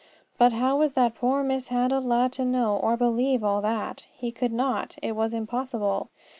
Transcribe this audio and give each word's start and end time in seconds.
But 0.39 0.53
how 0.53 0.77
was 0.77 0.93
that 0.93 1.13
poor, 1.13 1.43
mishandled 1.43 2.05
lad 2.05 2.33
to 2.33 2.43
know 2.43 2.75
or 2.77 2.97
believe 2.97 3.43
all 3.43 3.61
that? 3.61 4.07
He 4.15 4.31
could 4.31 4.51
not. 4.51 4.97
It 5.03 5.11
was 5.15 5.31
impossible. 5.31 6.09